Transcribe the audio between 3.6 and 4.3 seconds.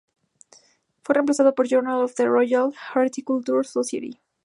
Society.